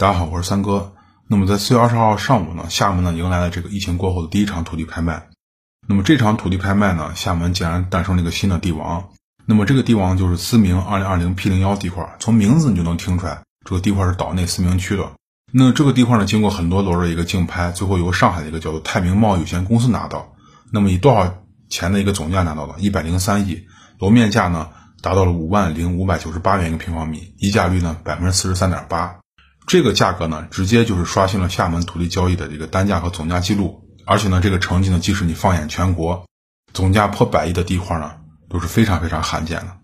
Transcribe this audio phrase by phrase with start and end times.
[0.00, 0.94] 大家好，我是三哥。
[1.28, 5.28] 那么在四月二十号上午呢，厦门呢迎来了这个疫情过后的第一场土地拍卖。
[5.86, 9.06] 那么这场土地拍卖呢，厦门竟然诞生了一个新的地王。
[9.44, 15.06] 那么这个地王就是思明二零二零 P 零幺地块，从名字你就能听出来，这个地块是岛内思明区的。
[15.52, 20.26] 那这个地块呢，经过很多轮的一个竞拍，最后由上海的一个叫做泰明贸易有限公司拿到。
[20.72, 21.30] 那么以多少
[21.68, 22.72] 钱的一个总价拿到的？
[22.78, 23.60] 一百零三亿，
[23.98, 24.66] 楼面价呢？
[25.02, 29.14] 达到了五万零五百九十八元一个平方米，溢价率呢百分之四十三点八，
[29.66, 36.24] 这个价格呢直接就是刷新了厦门土地交易的这个单价和总价记录，而且呢这个成绩呢即使你放眼全国，
[36.72, 38.12] 总价破百亿的地块呢
[38.48, 39.76] 都是非常非常罕见的。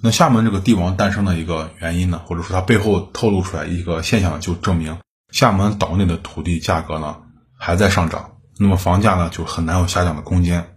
[0.00, 4.98] 那厦门这个地王诞生的一个原因呢，或者说它背后透露出来一个现象，就证明
[5.30, 7.16] 厦门岛内的土地价格呢
[7.58, 10.76] 还在上涨，那么房价呢就很难有下降的空间。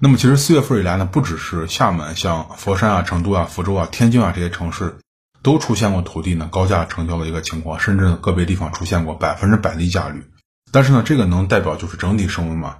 [0.00, 4.96] 那么其实四月份以来呢，不只是厦门，像佛山啊、成都啊、福州啊、天津啊这些城市，
[5.42, 10.24] 都出现过土地呢高价成交的一个情况，甚至呢个别地方出现过百分之百的溢价率。
[10.72, 12.78] 但是呢，这个能代表就是整体升温吗？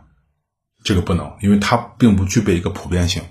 [0.84, 3.22] 这个不能，因为它并不具备一个普遍性。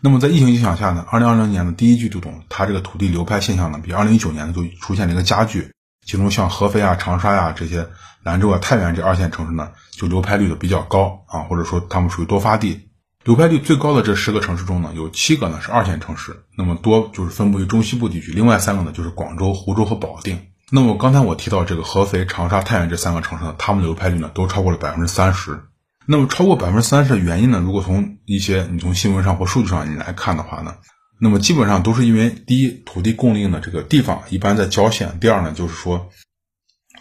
[0.00, 5.70] 那么在疫情影响下呢，二零二零年的第一季度中，它这个土地流拍现象呢，比二零一九年呢就出现了一个加剧。
[6.06, 7.88] 其中像合肥啊、长沙呀这些，
[8.22, 12.89] 兰州啊、太原这二线城市呢，就流拍率的比较高啊，或者说他们属于多发地。
[13.22, 18.32] 流拍率最高的这十个城市中呢，有七个呢是二线城市，那么多就是分布于中西部地区。
[18.32, 20.40] 另外三个呢就是广州、湖州和保定。
[20.70, 25.60] 那么刚才我提到这个合肥、长沙、太原这三个城市呢，它们的流拍率呢都超过了百分之三十。
[26.06, 30.76] 那么超过百分之三十的原因呢，如果从一些你从新闻上或数据上你来看的话呢，
[31.20, 36.08] 那么基本上都是因为第一，土地供应的这个地方一般在郊县；第二呢，就是说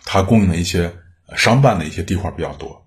[0.04, 0.94] 它供应的一些
[1.36, 2.79] 商办的一些地块比较多。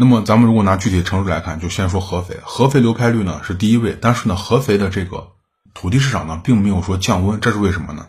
[0.00, 2.38] 那么咱们如果拿具体城市来看，就先说合肥。
[2.42, 5.28] 合肥流拍率呢是第一位，但是呢，合肥的这个
[5.74, 8.06] 土地市场呢并没有说降温，这是为什么呢？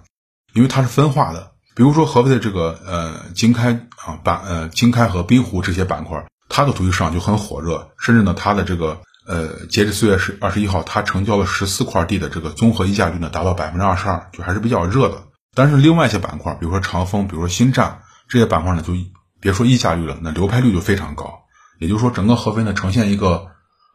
[0.53, 1.51] 因为它是分化的。
[1.75, 3.73] 比如说合肥的这个呃经开
[4.05, 15.21] 啊板呃经开和滨湖这些板块，它的土地市场就很火热，甚至呢它的这个呃截至四月十二十一号，它成交了十四块地的这个综合溢价率呢达到百分之二十二，就还是比较热的。
[15.53, 18.93] 但是另外一些板块，比如说长丰，比如说新站这些板块呢，就
[19.41, 21.40] 别说溢价率了，那流拍率就非常高。
[21.81, 23.47] 也就是说，整个合肥呢呈现一个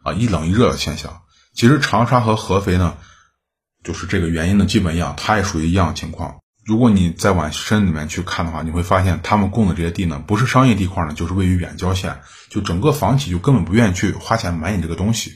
[0.03, 1.23] 啊一冷一热的现象。
[1.55, 2.97] 其实长沙和合肥呢，
[3.85, 6.35] 就是这个原因呢基本一样，它也属于一样情况。
[6.65, 12.19] 如果你再往深里面去看的话，你会发现他们供的这些地呢，不是商业地块呢，就是位于远郊县，
[12.51, 15.31] 就整个房企就根本不愿意去花钱买你这个东西。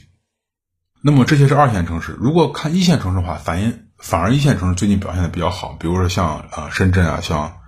[1.01, 2.17] 那么这些是二线城市。
[2.19, 7.61] 如果看一线城市的话，反映反而一线城市最近表现的比较好，比如说像啊深圳啊，像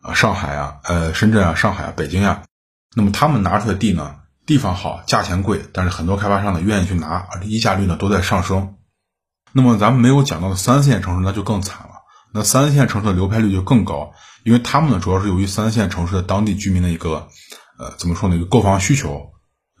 [0.00, 2.44] 啊上海啊，呃深圳啊、上海啊、北京啊，
[2.96, 4.16] 那么他们拿出的地呢？
[4.44, 8.74] 地方好，价钱贵，但是很多开发商呢愿意去拿，而且溢价率呢都在上升。
[9.52, 11.92] 那么咱们没有讲到的三四线城市那就更惨了，
[12.32, 14.12] 那三四线城市的流拍率就更高，
[14.44, 17.28] 因为他们呢主要是由于三四线城市的当地居民的一个
[17.78, 19.30] 呃怎么说呢一个购房需求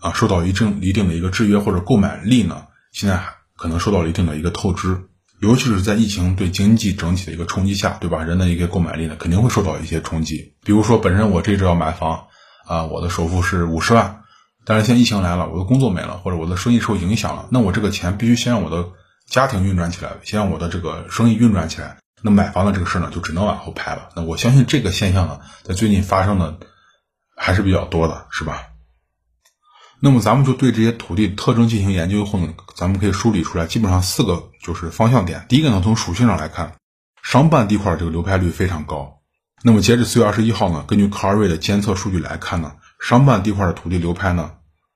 [0.00, 3.20] 啊受到一定一定的一个制约，或者购买力呢现在
[3.56, 5.08] 可能受到了一定的一个透支，
[5.40, 8.22] 尤其是在疫情对经济整体的一个冲击下，对吧？
[8.22, 10.54] 人的一个购买力呢肯定会受到一些冲击。
[10.64, 12.26] 比如说本身我这只要买房
[12.66, 14.21] 啊，我的首付是五十万。
[14.64, 18.90] 但是现在疫情来了，我的工作没了，或者我的生意受影响了，那我这个钱必须先让我的
[19.26, 21.96] 家庭运转起来，先让我的这个生意运转起来。
[22.22, 24.10] 那买房的这个事呢，就只能往后排了。
[24.14, 26.58] 那我相信这个现象呢，在最近发生的
[27.36, 28.68] 还是比较多的，是吧？
[30.00, 35.44] 那么咱们就对这些土地特征进行研究后呢，咱们可以梳理出来，基本上四个就是方向点。
[35.48, 36.76] 第一个呢，从属性上来看，
[37.22, 39.18] 商办地块这个流拍率非常高。
[39.64, 42.74] 那么截止四月二十一号呢，根据科尔瑞的监测数据来看呢。
[43.02, 44.52] 商办地块的土地流拍呢，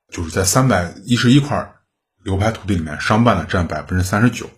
[0.09, 1.73] 就是在三百一十一块
[2.23, 4.49] 流拍土地里面，商办呢占百分之三十九，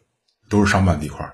[0.50, 1.34] 都是商办地块。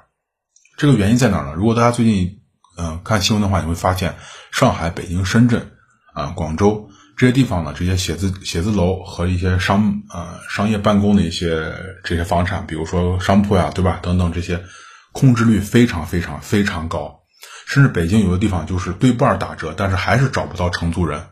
[0.77, 1.53] 这个原因在哪呢？
[1.55, 2.41] 如果大家最近
[2.77, 4.15] 嗯看新闻的话，你会发现
[4.51, 5.71] 上海、北京、深圳
[6.13, 13.99] 啊、广州这些地方呢，这些写字写字楼和一些商呃商业办公的一些这些房产，比如说商铺呀，对吧？
[14.01, 14.63] 等等这些
[15.11, 17.19] 空置率非常非常非常高，
[17.67, 21.27] 甚至北京有的地方就是对半打折，但是还是找不到承租人。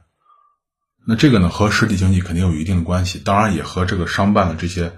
[1.06, 4.94] 那这个呢，和实体经济肯定有一定的关系，当然也和这个商办的这些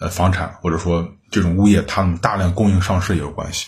[0.00, 3.66] 呃房产或者说这种物业，他们大量供应上市也有关系。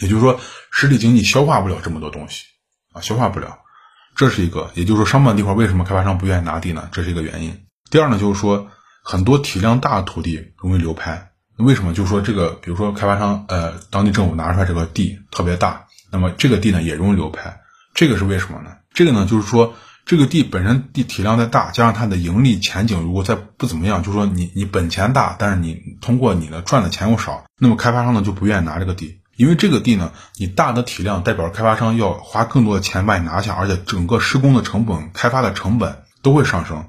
[0.00, 2.44] 也就是说，实体经济消化不了这么多东西
[2.94, 3.58] 啊，消化不了，
[4.14, 4.70] 这是一个。
[4.74, 6.88] 也就是说，商办地块为什么开发商不愿意拿地呢？
[6.90, 7.66] 这是一个原因。
[7.90, 8.70] 第二呢，就是说
[9.02, 11.32] 很多体量大的土地容易流拍。
[11.58, 11.92] 为什么？
[11.92, 17.60] 就是说这个，比如说开发商呃，当地政府拿出来这个地特别大，那么这个地呢也容易流拍。
[17.92, 18.70] 这个是为什么呢？
[18.94, 19.74] 这个呢就是说。
[20.06, 29.20] 这个地本身地体量再大，加上它的盈利前景如果再不怎么样，就说你你本钱大，但是你通过你的赚的钱又少，那么开发商呢就不愿意拿这个地。
[29.36, 36.86] 因为这个地呢，你大的体量代表开发商要花更多的钱把你拿下，而且整个施工的成本、开发的成本都会上升。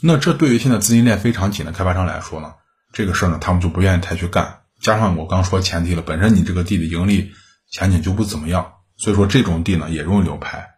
[0.00, 2.52] 那这对于现在资金链非常紧的开发商来说呢，
[2.92, 4.60] 这个事儿呢，他们就不愿意太去干。
[4.80, 7.32] 加上我刚说前提了，本身你这个地的盈利
[7.68, 10.68] 前景就不怎么样，所以说这种地呢也容易流拍。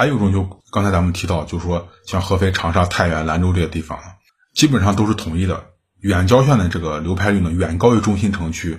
[0.00, 3.98] 还有一种就刚才咱们提到，就是说像合肥、长沙、太原、兰州这些地方，
[4.54, 5.64] 基本上都是统一的
[5.98, 8.78] 远郊县的这个流拍率呢远高于中心城区。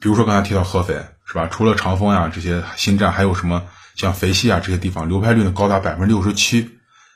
[0.00, 0.94] 比如说刚才提到合肥
[1.26, 1.46] 是吧？
[1.46, 3.64] 除了长丰呀这些新站，还有什么
[3.96, 6.70] 像肥西啊这些地方，流拍率呢高达百分之六十七。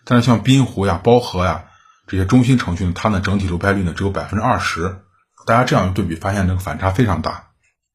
[0.05, 1.65] 但是像滨湖呀、包河呀
[2.07, 4.99] 这些中心城区呢，它呢整体流拍率呢只有百分之二十。
[5.47, 7.47] 大家这样对比，发现这个反差非常大。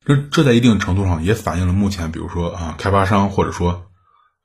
[0.04, 3.91] 这这在一定程度上也反映了目前，比如说啊，开发商或者说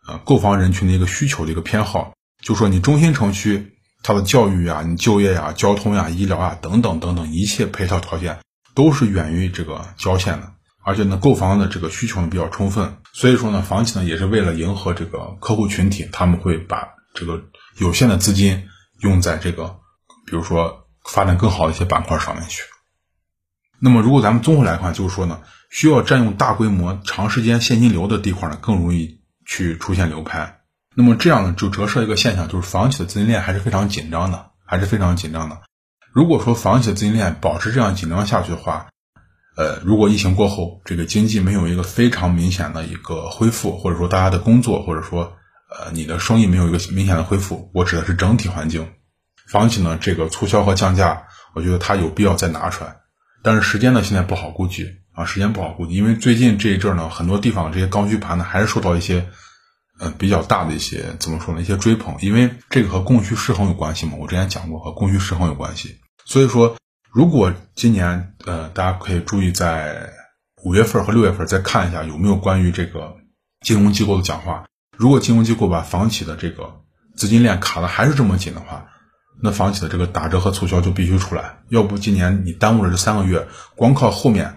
[0.07, 2.13] 呃购房人群的一个需求的一个偏好。
[2.43, 8.39] 就说你中心城区，它的教育啊、你就业呀、交通呀、医疗啊等等等等一切配套条件
[8.75, 10.53] 都是远于这个郊县的，
[10.85, 12.99] 而且呢，购房的这个需求呢比较充分。
[13.13, 17.43] 所以说呢，房企呢也是为了迎合这个客户群体，他们会把这个
[17.79, 18.69] 有限的资金
[19.01, 19.79] 用在这个，
[20.27, 22.63] 比如说发展更好的一些板块上面去。
[23.79, 29.16] 那么，如果咱们综合来看，就是说呢，需要占用大规模、长时间现金流的地块呢，更容易
[29.47, 30.61] 去出现流拍。
[30.95, 35.61] 那么这样呢，就折射一个现象，就是房企的资金链还是非常紧张的，还是非常紧张的。
[36.13, 38.89] 如果说房企的资金链保持这样紧张下去的话，
[39.57, 45.37] 呃，如果疫情过后这个经济没有一个非常明显的一个恢复，或者说大家的工作，或者说
[45.71, 48.91] 呃你的生意没有一个明显的恢复，我指的是整体环境，
[49.47, 52.97] 房企呢这个促销和降价，我觉得它有必要再拿出来。
[53.43, 59.27] 但是时间呢，现在不好估计啊，时间不好估计，因为最近这一阵呢，很多地方这些刚需盘呢，还是受到一些，
[59.99, 65.97] 呃，比较大的一些怎么说呢，一些追捧，因为这个和供需失衡有关系嘛，我之前讲过和供需失衡有关系，
[66.27, 66.77] 所以说，
[67.11, 70.11] 如果今年呃，大家可以注意在
[70.63, 73.17] 五月份和六月份再看一下有没有关于这个
[73.65, 74.67] 金融机构的讲话，
[74.99, 76.83] 如果金融机构把房企的这个
[77.17, 78.87] 资金链卡的还是这么紧的话。
[79.39, 84.57] 那房企的这个打折和促销就必须出来，要不今年你耽误了这三个月，光靠后面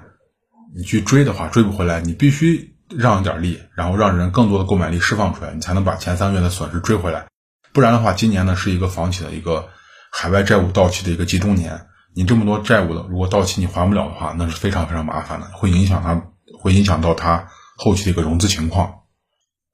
[0.76, 7.26] 你去追的话追不回来，你必须让一点力，然后让人更多的购买力释放出来，你才能把前三个月的损失追回来。
[7.74, 9.70] 不然的话，今年呢是一个房企的一个
[10.12, 16.22] 海外债务到期的一个集中年，你这么多债务的，如果到期你还不了的话，那是非常非常麻烦的，会影响它，
[16.60, 18.94] 会影响到它后期的一个融资情况。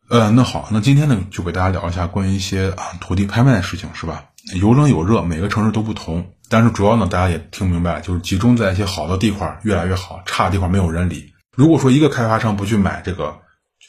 [0.10, 4.26] 呃，那好，那今天呢就给大家聊一下关于一些啊土地拍卖的事情，是吧？
[4.54, 6.35] 有冷有热，每个城市都不同。
[6.50, 11.34] 但是主要呢，大家也听明白了，就是集中在一些好的地块越来越好，差的地方没有人理。
[11.56, 13.38] 如果说一个开发商不去买这个，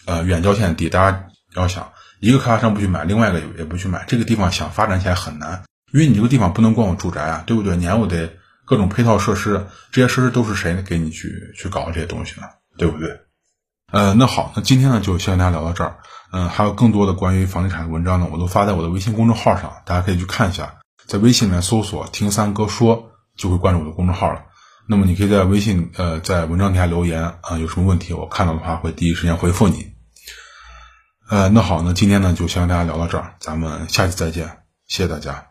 [0.06, 1.24] 呃，远郊县的地，大家
[1.54, 7.76] 要想，一个开发商不去买，另外一个也不去买，这个地方想发展起来很难，因为你这个地方不能光有住宅啊，对不对？
[7.76, 8.32] 你还有得
[8.64, 12.46] 各种配套设施，这些设施都是谁给你去去搞这些东西呢？
[12.78, 13.20] 对不对？
[13.92, 15.96] 呃，那好，那今天呢就先跟大家聊到这儿。
[16.32, 20.74] 嗯，还有更多的关于房地产的文章呢，我都发在我的微信公众号上，大家可以去看一下。
[21.06, 24.42] 在微信里面搜索“听三哥说”，就会关注我的公众号了。
[24.88, 29.92] 那么你可以在微信呃在文章底下留言啊，有什么问题我看到的话会第一时间回复你。
[31.28, 35.46] 呃，那好，那今天呢就先跟大家聊到这儿，咱们下期再见，谢谢大家。